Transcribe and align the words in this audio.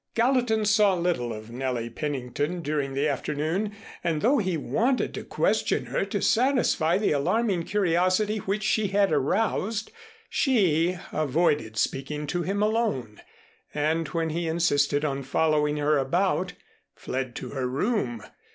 Gallatin 0.15 0.65
saw 0.65 0.95
little 0.95 1.31
of 1.31 1.51
Nellie 1.51 1.91
Pennington 1.91 2.63
during 2.63 2.95
the 2.95 3.07
afternoon, 3.07 3.71
and 4.03 4.23
though 4.23 4.39
he 4.39 4.57
wanted 4.57 5.13
to 5.13 5.23
question 5.23 5.85
her 5.85 6.05
to 6.05 6.23
satisfy 6.23 6.97
the 6.97 7.11
alarming 7.11 7.61
curiosity 7.65 8.37
which 8.39 8.63
she 8.63 8.87
had 8.87 9.11
aroused, 9.11 9.91
she 10.27 10.97
avoided 11.13 11.77
speaking 11.77 12.25
to 12.25 12.41
him 12.41 12.63
alone, 12.63 13.21
and 13.75 14.07
when 14.07 14.31
he 14.31 14.47
insisted 14.47 15.05
on 15.05 15.21
following 15.21 15.77
her 15.77 15.99
about, 15.99 16.53
fled 16.95 17.35
to 17.35 17.49
her 17.49 17.67
room. 17.67 18.23